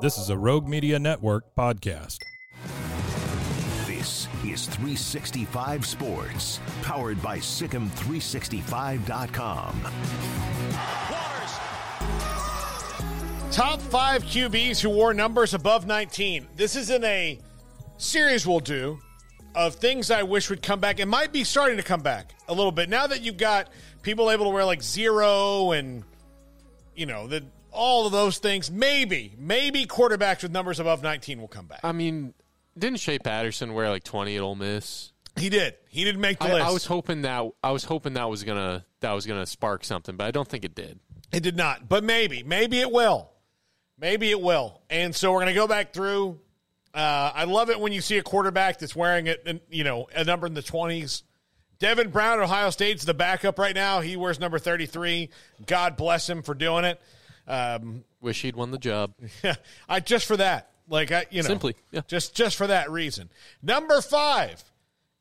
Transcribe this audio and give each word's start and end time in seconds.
This 0.00 0.16
is 0.16 0.30
a 0.30 0.38
Rogue 0.38 0.68
Media 0.68 0.96
Network 0.96 1.56
podcast. 1.56 2.18
This 3.84 4.28
is 4.44 4.66
365 4.66 5.84
Sports, 5.84 6.60
powered 6.82 7.20
by 7.20 7.38
SicEm365.com. 7.38 9.82
Top 13.50 13.80
five 13.80 14.22
QBs 14.22 14.80
who 14.80 14.90
wore 14.90 15.12
numbers 15.12 15.52
above 15.52 15.84
19. 15.84 16.46
This 16.54 16.76
is 16.76 16.90
in 16.90 17.02
a 17.02 17.40
series 17.96 18.46
we'll 18.46 18.60
do 18.60 19.00
of 19.56 19.74
things 19.74 20.12
I 20.12 20.22
wish 20.22 20.48
would 20.48 20.62
come 20.62 20.78
back. 20.78 21.00
It 21.00 21.06
might 21.06 21.32
be 21.32 21.42
starting 21.42 21.76
to 21.76 21.82
come 21.82 22.02
back 22.02 22.36
a 22.46 22.54
little 22.54 22.70
bit 22.70 22.88
now 22.88 23.08
that 23.08 23.22
you've 23.22 23.36
got 23.36 23.68
people 24.02 24.30
able 24.30 24.44
to 24.44 24.50
wear 24.50 24.64
like 24.64 24.80
zero 24.80 25.72
and 25.72 26.04
you 26.94 27.06
know 27.06 27.26
the 27.26 27.42
all 27.78 28.06
of 28.06 28.12
those 28.12 28.38
things. 28.38 28.70
Maybe, 28.70 29.34
maybe 29.38 29.86
quarterbacks 29.86 30.42
with 30.42 30.52
numbers 30.52 30.80
above 30.80 31.02
19 31.02 31.40
will 31.40 31.48
come 31.48 31.66
back. 31.66 31.80
I 31.82 31.92
mean, 31.92 32.34
didn't 32.76 33.00
Shea 33.00 33.18
Patterson 33.18 33.74
wear 33.74 33.88
like 33.88 34.04
twenty 34.04 34.36
at 34.36 34.42
Ole 34.42 34.54
Miss? 34.54 35.12
He 35.36 35.48
did. 35.48 35.74
He 35.88 36.04
didn't 36.04 36.20
make 36.20 36.38
the 36.38 36.46
I, 36.46 36.52
list. 36.54 36.66
I 36.66 36.70
was 36.70 36.86
hoping 36.86 37.22
that 37.22 37.46
I 37.62 37.70
was 37.70 37.84
hoping 37.84 38.14
that 38.14 38.28
was 38.28 38.44
gonna 38.44 38.84
that 39.00 39.12
was 39.12 39.26
gonna 39.26 39.46
spark 39.46 39.84
something, 39.84 40.16
but 40.16 40.26
I 40.26 40.30
don't 40.30 40.48
think 40.48 40.64
it 40.64 40.74
did. 40.74 40.98
It 41.32 41.42
did 41.42 41.56
not, 41.56 41.88
but 41.88 42.04
maybe, 42.04 42.42
maybe 42.42 42.80
it 42.80 42.90
will. 42.90 43.30
Maybe 44.00 44.30
it 44.30 44.40
will. 44.40 44.80
And 44.88 45.14
so 45.14 45.32
we're 45.32 45.40
going 45.40 45.54
to 45.54 45.60
go 45.60 45.66
back 45.66 45.92
through. 45.92 46.40
Uh, 46.94 47.32
I 47.34 47.44
love 47.44 47.68
it 47.68 47.78
when 47.78 47.92
you 47.92 48.00
see 48.00 48.16
a 48.18 48.22
quarterback 48.22 48.78
that's 48.78 48.96
wearing 48.96 49.26
it, 49.26 49.62
you 49.70 49.84
know, 49.84 50.08
a 50.14 50.24
number 50.24 50.46
in 50.46 50.54
the 50.54 50.62
twenties. 50.62 51.22
Devin 51.78 52.10
Brown 52.10 52.40
Ohio 52.40 52.70
State's 52.70 53.04
the 53.04 53.14
backup 53.14 53.58
right 53.58 53.74
now. 53.74 54.00
He 54.00 54.16
wears 54.16 54.40
number 54.40 54.58
thirty-three. 54.58 55.30
God 55.66 55.96
bless 55.96 56.28
him 56.28 56.42
for 56.42 56.54
doing 56.54 56.84
it. 56.84 57.00
Um, 57.48 58.04
Wish 58.20 58.42
he'd 58.42 58.56
won 58.56 58.70
the 58.70 58.78
job. 58.78 59.14
I 59.88 60.00
just 60.00 60.26
for 60.26 60.36
that, 60.36 60.70
like 60.88 61.10
I, 61.10 61.26
you 61.30 61.42
know, 61.42 61.48
Simply, 61.48 61.74
yeah. 61.90 62.02
just 62.06 62.34
just 62.34 62.56
for 62.56 62.66
that 62.66 62.90
reason. 62.90 63.30
Number 63.62 64.00
five. 64.00 64.62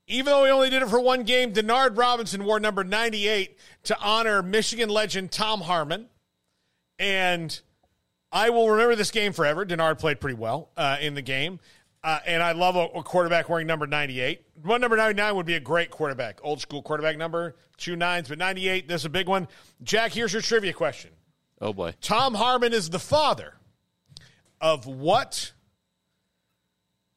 Even 0.09 0.31
though 0.31 0.45
he 0.45 0.51
only 0.51 0.69
did 0.69 0.81
it 0.81 0.87
for 0.87 1.01
one 1.01 1.23
game, 1.23 1.51
Denard 1.51 1.97
Robinson 1.97 2.45
wore 2.45 2.61
number 2.61 2.85
98 2.85 3.57
to 3.83 3.99
honor 3.99 4.41
Michigan 4.41 4.87
legend 4.87 5.31
Tom 5.31 5.59
Harmon. 5.59 6.07
And 6.97 7.59
I 8.31 8.49
will 8.49 8.69
remember 8.69 8.95
this 8.95 9.11
game 9.11 9.33
forever. 9.33 9.65
Denard 9.65 9.99
played 9.99 10.21
pretty 10.21 10.37
well 10.37 10.69
uh, 10.77 10.95
in 11.01 11.13
the 11.13 11.21
game. 11.21 11.59
Uh, 12.03 12.19
and 12.25 12.41
I 12.41 12.53
love 12.53 12.77
a, 12.77 12.85
a 12.97 13.03
quarterback 13.03 13.49
wearing 13.49 13.67
number 13.67 13.85
98. 13.85 14.41
One 14.63 14.79
number 14.79 14.95
99 14.95 15.35
would 15.35 15.45
be 15.45 15.55
a 15.55 15.59
great 15.59 15.91
quarterback, 15.91 16.39
old 16.41 16.61
school 16.61 16.81
quarterback 16.81 17.17
number, 17.17 17.57
two 17.75 17.97
nines, 17.97 18.29
but 18.29 18.37
98, 18.37 18.87
this 18.87 19.01
is 19.01 19.05
a 19.05 19.09
big 19.09 19.27
one. 19.27 19.47
Jack, 19.83 20.13
here's 20.13 20.31
your 20.31 20.41
trivia 20.41 20.71
question. 20.71 21.11
Oh 21.59 21.73
boy. 21.73 21.93
Tom 22.01 22.33
Harmon 22.35 22.73
is 22.73 22.89
the 22.89 22.99
father 22.99 23.53
of 24.61 24.85
what 24.85 25.53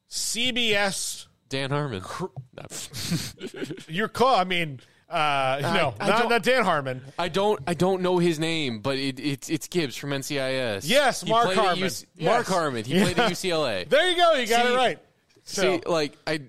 CBS 0.09 1.27
Dan 1.49 1.69
Harmon. 1.71 2.01
No. 2.53 2.65
You're 3.87 4.09
close. 4.09 4.37
I 4.37 4.43
mean, 4.43 4.81
uh, 5.09 5.59
no, 5.61 5.93
I 5.99 6.07
not, 6.09 6.19
don't- 6.19 6.29
not 6.29 6.43
Dan 6.43 6.63
Harmon. 6.65 7.01
I 7.17 7.29
don't 7.29 7.59
I 7.65 7.73
don't 7.73 8.01
know 8.01 8.17
his 8.17 8.39
name, 8.39 8.79
but 8.81 8.97
it, 8.97 9.19
it's 9.21 9.49
it's 9.49 9.67
Gibbs 9.67 9.95
from 9.95 10.09
NCIS. 10.09 10.81
Yes, 10.87 11.25
Mark 11.25 11.53
Harmon. 11.53 11.79
UC 11.85 12.05
Yes. 12.15 12.25
Mark 12.29 12.45
Harmon. 12.47 12.83
He 12.83 12.99
played 13.01 13.17
at 13.17 13.31
UCLA. 13.31 13.87
There 13.87 14.09
you 14.09 14.17
go. 14.17 14.33
You 14.33 14.47
got 14.47 14.65
See- 14.65 14.73
it 14.73 14.75
right. 14.75 14.99
So, 15.43 15.61
See, 15.61 15.81
like 15.89 16.17
I, 16.27 16.41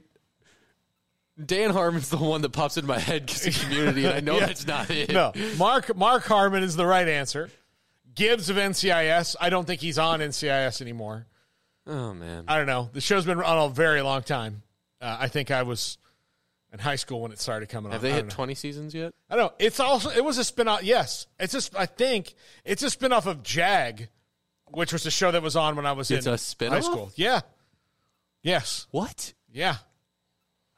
Dan 1.44 1.70
Harmon's 1.70 2.10
the 2.10 2.16
one 2.18 2.42
that 2.42 2.50
pops 2.50 2.76
into 2.76 2.88
my 2.88 2.98
head 2.98 3.26
because 3.26 3.46
of 3.46 3.58
community, 3.62 4.04
and 4.04 4.14
I 4.14 4.20
know 4.20 4.38
Yeah. 4.38 4.46
that's 4.46 4.66
not 4.66 4.90
it. 4.90 5.10
no, 5.12 5.32
Mark 5.56 5.96
Mark 5.96 6.24
Harmon 6.24 6.62
is 6.64 6.74
the 6.76 6.84
right 6.86 7.06
answer. 7.08 7.48
Gibbs 8.14 8.50
of 8.50 8.56
NCIS. 8.56 9.36
I 9.40 9.50
don't 9.50 9.66
think 9.66 9.80
he's 9.80 9.98
on 9.98 10.20
NCIS 10.20 10.80
anymore. 10.80 11.26
Oh 11.86 12.14
man. 12.14 12.44
I 12.48 12.58
don't 12.58 12.66
know. 12.66 12.90
The 12.92 13.00
show's 13.00 13.24
been 13.24 13.40
on 13.40 13.70
a 13.70 13.72
very 13.72 14.02
long 14.02 14.22
time. 14.22 14.62
Uh, 15.00 15.16
I 15.20 15.28
think 15.28 15.50
I 15.50 15.62
was 15.64 15.98
in 16.72 16.78
high 16.78 16.96
school 16.96 17.20
when 17.22 17.32
it 17.32 17.40
started 17.40 17.68
coming 17.68 17.86
on. 17.88 17.92
Have 17.92 18.02
they 18.02 18.12
hit 18.12 18.26
know. 18.26 18.30
twenty 18.30 18.54
seasons 18.54 18.94
yet? 18.94 19.12
I 19.28 19.36
don't 19.36 19.46
know. 19.46 19.52
It's 19.58 19.80
also 19.80 20.10
it 20.10 20.24
was 20.24 20.38
a 20.38 20.44
spin-off. 20.44 20.82
Yes, 20.82 21.26
it's 21.40 21.52
just 21.52 21.74
I 21.76 21.86
think 21.86 22.34
it's 22.64 22.82
a 22.82 22.90
spin-off 22.90 23.26
of 23.26 23.42
Jag, 23.42 24.08
which 24.70 24.92
was 24.92 25.02
the 25.02 25.10
show 25.10 25.30
that 25.30 25.42
was 25.42 25.56
on 25.56 25.74
when 25.76 25.86
I 25.86 25.92
was 25.92 26.10
It's 26.10 26.26
in 26.26 26.32
a 26.34 26.38
spin-off? 26.38 26.74
high 26.74 26.80
school. 26.80 27.12
Yeah. 27.16 27.40
Yes. 28.42 28.86
What? 28.90 29.34
Yeah. 29.52 29.76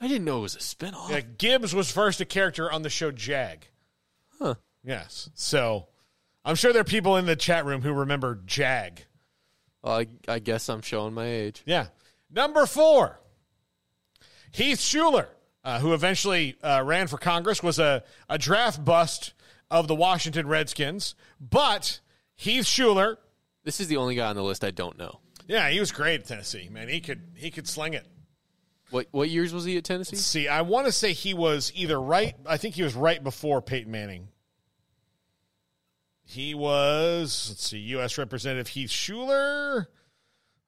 I 0.01 0.09
didn't 0.09 0.25
know 0.25 0.39
it 0.39 0.43
was 0.43 0.57
a 0.57 0.59
spinoff. 0.59 1.09
Yeah, 1.11 1.21
Gibbs 1.21 1.75
was 1.75 1.91
first 1.91 2.21
a 2.21 2.25
character 2.27 2.71
on 2.71 2.83
the 2.83 2.91
show 2.91 3.11
Jag. 3.11 3.67
Huh. 4.39 4.55
Yes. 4.83 5.31
So 5.35 5.87
I'm 6.45 6.57
sure 6.57 6.73
there 6.73 6.83
are 6.83 6.85
people 6.85 7.17
in 7.17 7.27
the 7.27 7.37
chat 7.37 7.65
room 7.65 7.83
who 7.83 7.93
remember 7.93 8.41
Jag. 8.47 9.05
Well, 9.83 9.99
I, 9.99 10.07
I 10.29 10.39
guess 10.39 10.69
I'm 10.69 10.83
showing 10.83 11.15
my 11.15 11.27
age. 11.27 11.63
Yeah. 11.67 11.87
Number 12.31 12.67
four, 12.67 13.21
Heath 14.53 14.79
Shuler, 14.79 15.27
uh, 15.65 15.81
who 15.81 15.95
eventually 15.95 16.57
uh, 16.63 16.83
ran 16.85 17.07
for 17.07 17.19
Congress, 17.19 17.63
was 17.63 17.79
a, 17.79 18.03
a 18.29 18.39
draft 18.39 18.85
bust 18.85 19.35
of 19.71 19.89
the 19.89 19.95
Washington 19.95 20.47
Redskins. 20.47 21.15
But 21.41 22.01
Heath 22.37 22.65
Shuler, 22.65 23.17
This 23.65 23.81
is 23.81 23.89
the 23.89 23.97
only 23.97 24.15
guy 24.15 24.29
on 24.29 24.37
the 24.37 24.43
list 24.43 24.65
I 24.65 24.71
don't 24.71 24.99
know. 24.99 25.21
yeah, 25.47 25.69
he 25.71 25.81
was 25.81 25.93
great 25.93 26.21
at 26.21 26.27
Tennessee. 26.27 26.69
Man, 26.71 26.89
he 26.89 27.01
could 27.01 27.23
he 27.37 27.51
could 27.51 27.67
sling 27.69 27.95
it. 27.95 28.07
What 28.91 29.09
what 29.11 29.29
years 29.31 29.53
was 29.53 29.65
he 29.65 29.77
at 29.77 29.85
Tennessee? 29.85 30.17
See, 30.17 30.49
I 30.49 30.61
want 30.63 30.87
to 30.87 30.93
say 30.93 31.13
he 31.13 31.35
was 31.35 31.73
either 31.75 32.01
right. 32.01 32.35
I 32.47 32.57
think 32.59 32.75
he 32.75 32.83
was 32.83 32.95
right 32.95 33.23
before 33.23 33.61
Peyton 33.63 33.91
Manning. 33.91 34.29
He 36.35 36.53
was, 36.53 37.47
let's 37.49 37.69
see, 37.69 37.79
U.S. 37.79 38.19
Representative 38.19 38.67
Heath 38.67 38.91
Shuler. 38.91 39.87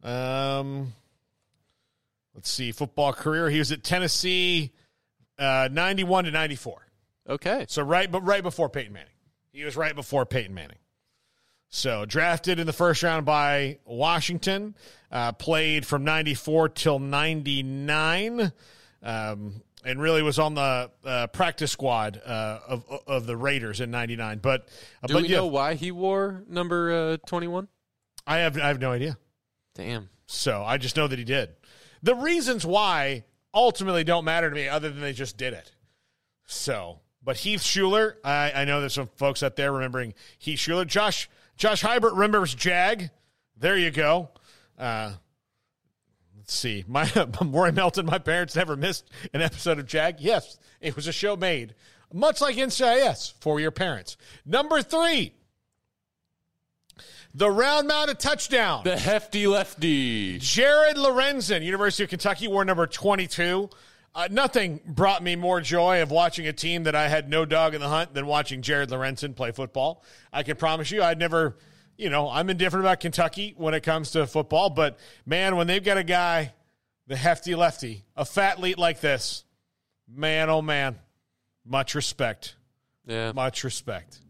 Um, 0.01 0.93
let's 2.35 2.49
see, 2.49 2.71
football 2.71 3.13
career. 3.13 3.51
He 3.51 3.59
was 3.59 3.73
at 3.73 3.83
Tennessee, 3.83 4.73
uh, 5.41 5.69
ninety-one 5.73 6.25
to 6.25 6.31
ninety-four. 6.31 6.87
Okay. 7.29 7.67
So 7.69 7.83
right, 7.83 8.09
but 8.09 8.21
right 8.21 8.45
before 8.45 8.69
Peyton 8.69 8.93
Manning. 8.93 9.09
He 9.53 9.65
was 9.65 9.77
right 9.77 9.95
before 9.95 10.25
Peyton 10.25 10.55
Manning. 10.55 10.79
So 11.69 12.05
drafted 12.05 12.61
in 12.61 12.67
the 12.69 12.73
first 12.73 13.03
round 13.03 13.27
by 13.27 13.81
Washington, 13.85 14.77
uh, 15.11 15.33
played 15.33 15.85
from 15.85 16.05
'94 16.05 16.69
till 16.69 17.01
'99, 17.01 18.53
um, 19.03 19.63
and 19.87 20.01
really 20.01 20.21
was 20.21 20.39
on 20.39 20.55
the 20.55 20.91
uh, 21.05 21.29
practice 21.29 21.71
squad 21.71 22.21
uh, 22.27 22.59
of 22.69 22.85
of 23.07 23.27
the 23.27 23.37
Raiders 23.37 23.81
in 23.81 23.91
'99. 23.91 24.41
But 24.43 24.69
uh, 25.03 25.07
Do 25.07 25.15
but 25.15 25.23
we 25.23 25.29
yeah, 25.29 25.37
know 25.37 25.47
why 25.47 25.75
he 25.75 25.93
wore 25.93 26.43
number 26.49 26.93
uh, 26.93 27.17
21? 27.27 27.69
I 28.27 28.39
have 28.39 28.59
I 28.59 28.69
have 28.69 28.81
no 28.81 28.91
idea. 28.93 29.17
Damn. 29.75 30.11
So 30.27 30.63
I 30.65 30.77
just 30.77 30.97
know 30.97 31.07
that 31.07 31.19
he 31.19 31.25
did. 31.25 31.51
The 32.03 32.15
reasons 32.15 32.67
why 32.67 33.25
ultimately 33.55 34.05
don't 34.05 34.25
matter 34.25 34.51
to 34.51 34.55
me, 34.55 34.69
other 34.69 34.91
than 34.91 35.01
they 35.01 35.13
just 35.13 35.37
did 35.39 35.55
it. 35.55 35.73
So, 36.47 37.01
but 37.23 37.37
Heath 37.37 37.63
Shuler, 37.63 38.15
I, 38.25 38.53
I 38.53 38.65
know 38.65 38.81
there's 38.81 38.95
some 38.95 39.11
folks 39.17 39.43
out 39.43 39.57
there 39.57 39.73
remembering 39.73 40.15
Heath 40.39 40.59
Shuler. 40.59 40.87
Josh 40.87 41.29
Josh 41.57 41.83
Hybert 41.83 42.13
remembers 42.13 42.55
Jag. 42.55 43.11
There 43.57 43.79
you 43.79 43.91
go. 43.91 44.31
See. 46.47 46.85
My 46.87 47.11
Roy 47.43 47.73
Melton, 47.73 48.07
my 48.07 48.19
parents 48.19 48.57
never 48.57 48.77
missed 48.77 49.11
an 49.33 49.43
episode 49.43 49.79
of 49.79 49.87
Jag. 49.87 50.21
Yes, 50.21 50.59
it 50.81 50.97
was 50.97 51.07
a 51.07 51.13
show 51.13 51.37
made 51.37 51.75
much 52.13 52.41
like 52.41 52.57
NCIS 52.57 53.35
for 53.41 53.61
your 53.61 53.71
parents. 53.71 54.17
Number 54.45 54.83
three, 54.83 55.33
the 57.35 57.51
round 57.51 57.89
mounted 57.89 58.19
touchdown. 58.19 58.85
The 58.85 58.97
hefty 58.97 59.47
lefty. 59.47 60.39
Jared 60.39 60.97
Lorenzen, 60.97 61.63
University 61.63 62.05
of 62.05 62.11
Kentucky, 62.11 62.49
wore 62.49 62.65
number 62.65 62.87
22. 62.87 63.69
Uh, 64.15 64.29
nothing 64.31 64.81
brought 64.87 65.23
me 65.23 65.37
more 65.37 65.61
joy 65.61 66.01
of 66.01 66.11
watching 66.11 66.47
a 66.49 66.53
team 66.53 66.85
that 66.85 66.95
I 66.95 67.09
had 67.09 67.29
no 67.29 67.45
dog 67.45 67.75
in 67.75 67.83
the 67.83 67.89
hunt 67.89 68.15
than 68.15 68.27
watching 68.27 68.63
Jared 68.63 68.89
Lorenzen 68.89 69.37
play 69.37 69.53
football. 69.53 70.03
I 70.33 70.43
can 70.43 70.57
promise 70.57 70.91
you, 70.91 71.03
I'd 71.03 71.19
never, 71.19 71.59
you 71.97 72.11
know, 72.11 72.29
I'm 72.29 72.51
indifferent 72.51 72.85
about 72.85 73.01
Kentucky 73.01 73.55
when 73.57 73.75
it 73.75 73.83
comes 73.83 74.11
to 74.13 74.27
football, 74.27 74.71
but 74.71 74.99
man, 75.25 75.57
when 75.57 75.67
they've 75.67 75.83
got 75.85 75.97
a 75.99 76.05
guy, 76.05 76.53
the 77.07 77.17
hefty 77.17 77.55
lefty, 77.55 78.05
a 78.17 78.25
fat 78.25 78.61
lead 78.61 78.79
like 78.79 79.01
this, 79.01 79.45
man, 80.09 80.51
oh 80.51 80.63
man, 80.63 80.99
much 81.65 81.95
respect. 81.95 82.57
Yeah. 83.07 83.33
Much 83.33 83.65
respect. 83.65 84.21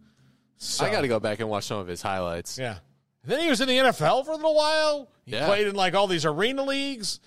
So, 0.58 0.84
I 0.84 0.90
got 0.90 1.00
to 1.02 1.08
go 1.08 1.20
back 1.20 1.40
and 1.40 1.48
watch 1.48 1.64
some 1.64 1.78
of 1.78 1.86
his 1.86 2.02
highlights. 2.02 2.58
Yeah. 2.58 2.78
And 3.22 3.32
then 3.32 3.40
he 3.40 3.48
was 3.48 3.60
in 3.60 3.68
the 3.68 3.76
NFL 3.76 4.24
for 4.24 4.32
a 4.32 4.36
little 4.36 4.54
while. 4.54 5.10
He 5.24 5.32
Yeah. 5.32 5.46
played 5.46 5.66
in 5.66 5.74
like 5.74 5.94
all 5.94 6.06
these 6.06 6.24
arena 6.24 6.62
leagues. 6.62 7.20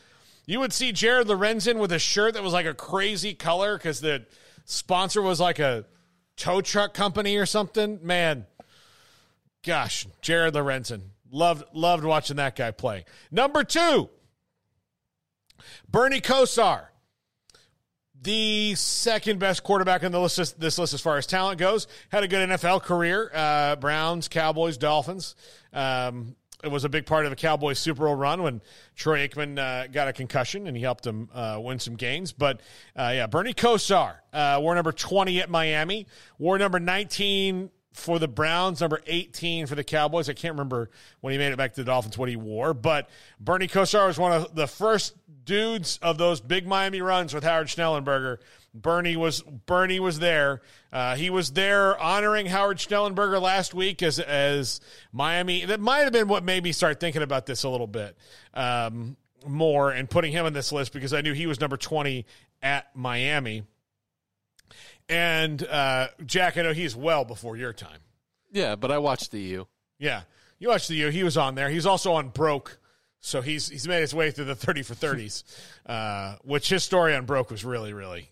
You 0.46 0.60
would 0.62 0.74
see 0.74 0.92
Jared 0.92 1.28
Lorenzen 1.28 1.78
with 1.78 1.92
a 1.92 2.00
shirt 2.00 2.34
that 2.36 2.42
was 2.44 2.54
like 2.54 2.66
a 2.66 2.74
crazy 2.74 3.34
color 3.36 3.78
because 3.78 4.00
the 4.02 4.26
sponsor 4.66 5.22
was 5.22 5.40
like 5.40 5.60
a 5.60 5.86
tow 6.38 6.62
truck 6.62 6.94
company 6.94 7.36
or 7.38 7.46
something. 7.46 8.00
Man, 8.02 8.46
gosh, 9.66 10.08
Jared 10.22 10.54
Lorenzen. 10.54 11.02
Loved 11.32 11.64
loved 11.74 12.04
watching 12.04 12.38
that 12.38 12.56
guy 12.56 12.72
play. 12.72 13.06
Number 13.32 13.64
two, 13.64 14.10
Bernie 15.88 16.22
Kosar 16.22 16.88
the 18.22 18.76
second 18.76 19.40
best 19.40 19.64
quarterback 19.64 20.04
on 20.04 20.12
the 20.12 20.20
list 20.20 20.60
this 20.60 20.78
list 20.78 20.94
as 20.94 21.02
far 21.02 21.18
as 21.18 21.26
talent 21.26 21.60
goes. 21.60 21.88
Had 22.10 22.24
a 22.24 22.28
good 22.28 22.50
NFL 22.50 22.84
career. 22.84 23.32
Uh, 23.34 23.76
Browns, 23.76 24.28
Cowboys, 24.28 24.78
Dolphins. 24.78 25.36
Um, 25.72 26.36
it 26.62 26.70
was 26.70 26.84
a 26.84 26.90
big 26.90 27.06
part 27.06 27.26
of 27.26 27.30
the 27.30 27.38
Cowboys 27.38 27.80
Super 27.80 28.04
Bowl 28.04 28.16
run 28.16 28.44
when 28.44 28.62
Troy 28.96 29.26
Aikman 29.26 29.58
uh, 29.58 29.88
got 29.88 30.10
a 30.10 30.14
concussion 30.14 30.68
and 30.68 30.76
he 30.76 30.84
helped 30.84 31.06
them 31.06 31.30
uh, 31.34 31.58
win 31.62 31.80
some 31.80 31.96
games. 31.96 32.34
But 32.34 32.60
uh, 32.98 33.12
yeah, 33.16 33.28
Bernie 33.28 33.54
Kosar 33.54 34.16
uh, 34.34 34.58
wore 34.60 34.76
number 34.76 34.92
20 34.92 35.40
at 35.40 35.50
Miami, 35.50 36.06
wore 36.38 36.58
number 36.58 36.80
19 36.80 37.70
for 37.94 38.20
the 38.20 38.28
Browns, 38.28 38.82
number 38.82 39.02
18 39.08 39.68
for 39.68 39.76
the 39.76 39.84
Cowboys. 39.84 40.30
I 40.30 40.34
can't 40.34 40.54
remember 40.54 40.90
when 41.22 41.32
he 41.32 41.38
made 41.38 41.52
it 41.52 41.58
back 41.58 41.74
to 41.74 41.82
the 41.82 41.86
Dolphins 41.86 42.18
what 42.18 42.30
he 42.30 42.36
wore, 42.36 42.74
but 42.74 43.10
Bernie 43.40 43.68
Kosar 43.68 44.08
was 44.08 44.18
one 44.18 44.32
of 44.32 44.56
the 44.56 44.68
first 44.68 45.16
dudes 45.44 45.98
of 46.02 46.18
those 46.18 46.42
big 46.42 46.68
Miami 46.68 47.02
runs 47.02 47.34
with 47.34 47.44
Howard 47.44 47.68
Schnellenberger. 47.68 48.38
Bernie 48.74 49.16
was 49.16 49.42
Bernie 49.42 50.00
was 50.00 50.20
there. 50.20 50.62
Uh, 50.94 51.16
he 51.16 51.30
was 51.30 51.52
there 51.52 52.00
honoring 52.00 52.46
Howard 52.46 52.78
Schnellenberger 52.78 53.42
last 53.42 53.74
week 53.74 54.04
as 54.04 54.20
as 54.20 54.80
Miami. 55.12 55.66
That 55.66 55.80
might 55.80 56.02
have 56.02 56.14
been 56.14 56.28
what 56.28 56.44
made 56.44 56.64
me 56.64 56.72
start 56.72 57.00
thinking 57.00 57.24
about 57.24 57.48
this 57.48 57.64
a 57.64 57.70
little 57.70 57.88
bit 57.88 58.16
um, 58.54 59.18
more 59.46 59.92
and 59.92 60.08
putting 60.08 60.32
him 60.32 60.46
on 60.46 60.54
this 60.54 60.72
list 60.72 60.94
because 60.94 61.14
I 61.14 61.22
knew 61.22 61.34
he 61.34 61.48
was 61.48 61.60
number 61.60 61.78
20 61.78 62.26
at 62.62 62.96
Miami. 62.96 63.64
And 65.08 65.64
uh, 65.68 66.08
Jack, 66.26 66.58
I 66.58 66.62
know 66.62 66.74
he's 66.74 66.96
well 66.96 67.26
before 67.26 67.58
your 67.58 67.74
time. 67.74 68.00
Yeah, 68.52 68.76
but 68.76 68.92
I 68.92 68.98
watched 69.00 69.32
the 69.32 69.40
U. 69.42 69.68
Yeah, 69.98 70.22
you 70.60 70.70
watched 70.70 70.88
the 70.88 70.96
U. 70.96 71.10
He 71.10 71.24
was 71.24 71.38
on 71.38 71.56
there. 71.56 71.70
He's 71.70 71.86
also 71.86 72.14
on 72.14 72.30
Broke, 72.30 72.80
so 73.20 73.42
he's 73.42 73.70
he's 73.70 73.88
made 73.88 74.02
his 74.02 74.14
way 74.14 74.32
through 74.32 74.46
the 74.46 74.56
thirty 74.56 74.82
for 74.84 74.96
thirties, 74.96 75.44
uh, 75.86 76.36
which 76.44 76.70
his 76.70 76.84
story 76.84 77.16
on 77.16 77.26
Broke 77.26 77.50
was 77.52 77.64
really 77.66 77.94
really 77.94 78.30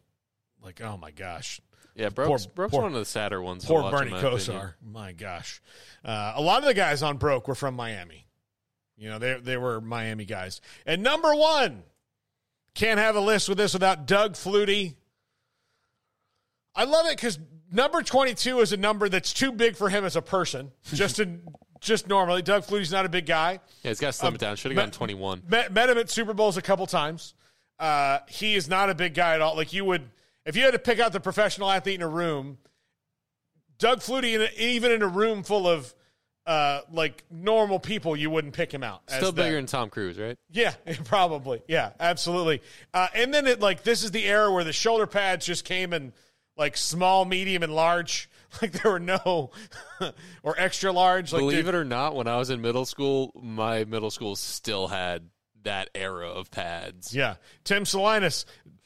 like 0.63 0.81
oh 0.81 0.97
my 0.97 1.11
gosh. 1.11 1.59
Yeah, 1.95 2.09
Brooks, 2.09 2.45
Poor- 2.45 2.53
Brooks 2.53 2.71
poor- 2.71 2.81
one 2.83 2.93
of 2.93 2.99
the 2.99 3.05
sadder 3.05 3.41
ones. 3.41 3.65
Poor 3.65 3.81
watch, 3.81 3.91
Bernie 3.91 4.11
my 4.11 4.21
Kosar. 4.21 4.43
opinion. 4.49 4.71
My 4.91 5.13
gosh, 5.13 5.61
uh, 6.05 6.33
a 6.35 6.41
lot 6.41 6.59
of 6.59 6.65
the 6.65 6.75
guys 6.75 7.01
on 7.01 7.17
Broke 7.17 7.47
were 7.47 7.55
from 7.55 7.75
Miami. 7.75 8.27
You 8.97 9.09
know, 9.09 9.19
they 9.19 9.35
they 9.39 9.57
were 9.57 9.81
Miami 9.81 10.25
guys. 10.25 10.61
And 10.85 11.01
number 11.03 11.33
one, 11.35 11.83
can't 12.75 12.99
have 12.99 13.15
a 13.15 13.19
list 13.19 13.49
with 13.49 13.57
this 13.57 13.73
without 13.73 14.05
Doug 14.05 14.33
Flutie. 14.33 14.95
I 16.77 16.85
love 16.85 17.05
it 17.07 17.17
because 17.17 17.37
number 17.71 18.01
twenty 18.01 18.33
two 18.33 18.59
is 18.61 18.71
a 18.71 18.77
number 18.77 19.09
that's 19.09 19.33
too 19.33 19.51
big 19.51 19.75
for 19.75 19.89
him 19.89 20.05
as 20.05 20.15
a 20.15 20.21
person. 20.21 20.71
Just 20.93 21.19
in 21.19 21.41
just 21.81 22.07
normally, 22.07 22.41
Doug 22.41 22.63
Flutie's 22.63 22.91
not 22.91 23.05
a 23.05 23.09
big 23.09 23.25
guy. 23.25 23.59
Yeah, 23.83 23.89
he's 23.91 23.99
got 23.99 24.07
to 24.07 24.13
slim 24.13 24.29
Um, 24.29 24.35
it 24.35 24.37
down. 24.41 24.55
Should 24.55 24.71
have 24.71 24.75
Ma- 24.77 24.81
gotten 24.83 24.91
21. 24.93 25.43
Met, 25.47 25.71
met 25.73 25.89
him 25.89 25.97
at 25.99 26.09
Super 26.09 26.33
Bowls 26.33 26.55
a 26.57 26.61
couple 26.61 26.87
times. 26.87 27.33
Uh, 27.79 28.19
he 28.27 28.55
is 28.55 28.67
not 28.69 28.89
a 28.89 28.95
big 28.95 29.13
guy 29.13 29.35
at 29.35 29.41
all. 29.41 29.55
Like 29.55 29.73
you 29.73 29.85
would, 29.85 30.09
if 30.45 30.55
you 30.55 30.63
had 30.63 30.71
to 30.73 30.79
pick 30.79 30.99
out 30.99 31.11
the 31.13 31.19
professional 31.19 31.69
athlete 31.69 31.95
in 31.95 32.01
a 32.01 32.07
room, 32.07 32.57
Doug 33.77 33.99
Flutie, 33.99 34.33
in 34.33 34.41
a, 34.41 34.49
even 34.57 34.91
in 34.91 35.01
a 35.03 35.07
room 35.07 35.43
full 35.43 35.67
of 35.67 35.93
uh, 36.47 36.81
like 36.91 37.23
normal 37.29 37.79
people, 37.79 38.15
you 38.15 38.29
wouldn't 38.31 38.53
pick 38.55 38.71
him 38.73 38.83
out. 38.83 39.01
as 39.07 39.17
Still 39.17 39.31
bigger 39.31 39.55
than 39.57 39.65
Tom 39.67 39.89
Cruise, 39.89 40.17
right? 40.17 40.35
Yeah, 40.49 40.73
probably. 41.03 41.61
Yeah, 41.67 41.91
absolutely. 41.99 42.61
Uh, 42.93 43.07
and 43.13 43.31
then 43.33 43.45
it 43.45 43.59
like 43.59 43.83
this 43.83 44.03
is 44.03 44.11
the 44.11 44.25
era 44.25 44.51
where 44.51 44.63
the 44.63 44.73
shoulder 44.73 45.05
pads 45.05 45.45
just 45.45 45.63
came 45.65 45.93
in 45.93 46.11
like 46.57 46.75
small, 46.77 47.25
medium, 47.25 47.63
and 47.63 47.73
large. 47.73 48.29
Like 48.61 48.71
there 48.71 48.93
were 48.93 48.99
no 48.99 49.51
or 50.41 50.55
extra 50.57 50.91
large. 50.91 51.33
Like 51.33 51.41
Believe 51.41 51.67
it 51.67 51.75
or 51.75 51.83
not, 51.83 52.15
when 52.15 52.27
I 52.27 52.37
was 52.37 52.49
in 52.49 52.61
middle 52.61 52.85
school, 52.85 53.31
my 53.35 53.83
middle 53.83 54.09
school 54.09 54.35
still 54.37 54.87
had 54.87 55.29
that 55.63 55.89
era 55.93 56.29
of 56.29 56.49
pads. 56.49 57.13
Yeah, 57.13 57.35
Tim 57.65 57.85
Salinas 57.85 58.45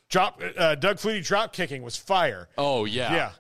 drop. 0.10 0.42
Uh, 0.58 0.74
Doug 0.76 0.98
Flutie 0.98 1.24
drop 1.24 1.54
kicking 1.54 1.84
was 1.84 1.96
fire. 1.96 2.50
Oh 2.58 2.86
yeah, 2.86 3.14
Yeah, 3.14 3.32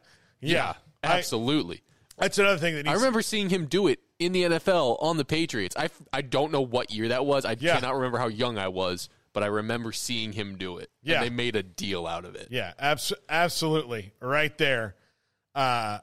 yeah. 0.41 0.73
I- 1.03 1.17
absolutely. 1.17 1.81
that's 2.17 2.37
another 2.37 2.59
thing 2.59 2.75
that 2.75 2.87
I 2.87 2.93
remember 2.93 3.23
seeing 3.23 3.49
him 3.49 3.65
do 3.65 3.87
it 3.87 3.99
in 4.19 4.31
the 4.31 4.43
NFL 4.43 5.01
on 5.01 5.17
the 5.17 5.25
Patriots. 5.25 5.75
I, 5.75 5.89
I 6.13 6.21
don't 6.21 6.51
know 6.51 6.61
what 6.61 6.91
year 6.93 7.07
that 7.09 7.25
was. 7.25 7.45
I 7.45 7.57
Yeah. 7.59 7.75
cannot 7.79 7.95
remember 7.95 8.19
how 8.19 8.27
young 8.27 8.59
I 8.59 8.67
was, 8.67 9.09
but 9.33 9.43
I 9.43 9.47
remember 9.47 9.91
seeing 9.91 10.33
him 10.33 10.57
do 10.57 10.77
it. 10.77 10.89
Yeah. 11.03 11.15
And 11.15 11.25
they 11.25 11.29
made 11.29 11.55
a 11.55 11.63
deal 11.63 12.05
out 12.07 12.25
of 12.25 12.35
it. 12.35 12.47
Yeah, 12.51 12.73
abs- 12.79 13.13
absolutely. 13.29 14.13
Right 14.19 14.57
there. 14.57 14.95
Uh, 15.55 15.99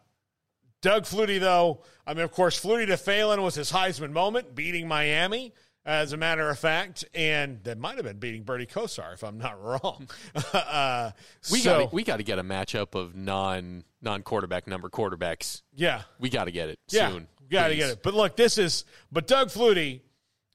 Doug 0.81 1.05
Flutie, 1.05 1.41
though, 1.41 1.83
I 2.07 2.15
mean, 2.15 2.23
of 2.25 2.31
course, 2.33 2.61
Flutie 2.63 2.87
to 2.87 2.97
Phelan 2.97 3.43
was 3.43 3.55
his 3.57 3.73
Heisman 3.73 4.13
moment, 4.13 4.55
beating 4.55 4.87
Miami, 4.87 5.53
as 5.85 6.13
a 6.13 6.17
matter 6.17 6.49
of 6.51 6.59
fact, 6.59 7.05
and 7.15 7.63
that 7.65 7.79
might 7.79 7.97
have 7.97 8.05
been 8.05 8.19
beating 8.19 8.43
Bernie 8.45 8.67
Kosar, 8.67 9.13
if 9.15 9.25
I'm 9.25 9.39
not 9.39 9.61
wrong. 9.85 10.09
uh, 10.53 11.11
We 11.51 11.59
so, 11.61 11.85
got 11.85 11.93
we 11.93 12.05
got 12.05 12.19
to 12.19 12.23
get 12.23 12.39
a 12.39 12.45
matchup 12.45 12.95
of 12.95 13.17
non 13.17 13.85
non 14.03 14.23
quarterback 14.23 14.67
number 14.69 14.89
quarterbacks. 14.89 15.63
yeah, 15.75 16.03
We 16.21 16.29
got 16.31 16.45
to 16.45 16.51
get 16.53 16.69
it 16.69 16.79
yeah, 16.91 17.11
soon. 17.11 17.27
got 17.51 17.69
to 17.69 17.77
get 17.77 17.91
it. 17.91 18.03
But 18.03 18.15
look, 18.15 18.37
this 18.37 18.59
is, 18.59 18.85
but 19.11 19.27
Doug 19.27 19.49
Flutie, 19.49 20.03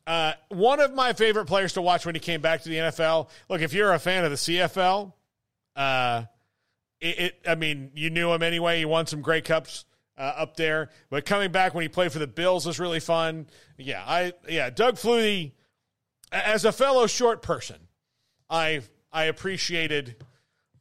uh, 0.05 0.33
one 0.49 0.79
of 0.79 0.93
my 0.93 1.13
favorite 1.13 1.45
players 1.45 1.73
to 1.73 1.81
watch 1.81 2.05
when 2.05 2.15
he 2.15 2.19
came 2.19 2.41
back 2.41 2.61
to 2.63 2.69
the 2.69 2.75
NFL. 2.75 3.29
Look, 3.49 3.61
if 3.61 3.73
you're 3.73 3.93
a 3.93 3.99
fan 3.99 4.25
of 4.25 4.31
the 4.31 4.37
CFL, 4.37 5.13
uh, 5.75 6.23
it, 6.99 7.19
it 7.19 7.39
I 7.47 7.55
mean, 7.55 7.91
you 7.95 8.09
knew 8.09 8.31
him 8.31 8.43
anyway. 8.43 8.79
He 8.79 8.85
won 8.85 9.07
some 9.07 9.21
Grey 9.21 9.41
Cups 9.41 9.85
uh, 10.17 10.21
up 10.21 10.57
there, 10.57 10.89
but 11.09 11.25
coming 11.25 11.51
back 11.51 11.73
when 11.73 11.83
he 11.83 11.89
played 11.89 12.11
for 12.11 12.19
the 12.19 12.27
Bills 12.27 12.65
was 12.65 12.79
really 12.79 12.99
fun. 12.99 13.47
Yeah, 13.77 14.03
I 14.05 14.33
yeah, 14.47 14.69
Doug 14.69 14.95
Flutie, 14.95 15.53
as 16.31 16.65
a 16.65 16.71
fellow 16.71 17.07
short 17.07 17.41
person, 17.41 17.77
I 18.49 18.81
I 19.11 19.25
appreciated 19.25 20.17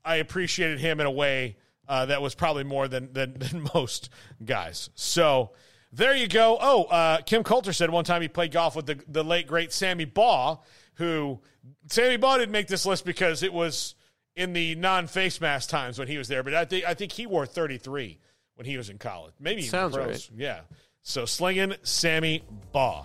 I 0.05 0.17
appreciated 0.17 0.81
him 0.81 1.01
in 1.01 1.07
a 1.07 1.11
way 1.11 1.57
uh, 1.89 2.07
that 2.07 2.23
was 2.23 2.35
probably 2.35 2.65
more 2.65 2.89
than, 2.89 3.13
than 3.13 3.35
than 3.39 3.69
most 3.75 4.11
guys. 4.45 4.91
So 4.95 5.53
there 5.93 6.17
you 6.17 6.27
go. 6.29 6.59
Oh, 6.61 6.85
uh, 6.85 7.19
Kim 7.23 7.45
Coulter 7.45 7.73
said 7.73 7.91
one 7.91 8.05
time 8.05 8.23
he 8.23 8.29
played 8.29 8.53
golf 8.53 8.75
with 8.77 8.87
the 8.87 8.99
the 9.09 9.23
late 9.23 9.47
great 9.47 9.73
Sammy 9.73 10.05
Baugh, 10.05 10.59
who 10.95 11.41
Sammy 11.89 12.17
Baugh 12.17 12.39
didn't 12.39 12.53
make 12.53 12.67
this 12.67 12.87
list 12.87 13.05
because 13.05 13.43
it 13.43 13.53
was 13.53 13.95
in 14.35 14.53
the 14.53 14.75
non 14.75 15.07
face 15.07 15.41
mask 15.41 15.69
times 15.69 15.99
when 15.99 16.09
he 16.09 16.19
was 16.19 16.29
there. 16.29 16.43
But 16.43 16.55
I 16.55 16.65
think 16.65 16.85
I 16.87 16.95
think 16.95 17.13
he 17.13 17.27
wore 17.27 17.47
thirty 17.47 17.79
three 17.79 18.19
when 18.55 18.67
he 18.67 18.77
was 18.77 18.89
in 18.91 18.99
college. 18.99 19.35
Maybe 19.39 19.61
even 19.63 19.71
Sounds 19.71 19.95
pros. 19.95 20.07
right. 20.07 20.31
Yeah. 20.35 20.61
So 21.03 21.25
slinging 21.27 21.75
Sammy 21.83 22.43
Baugh. 22.73 23.05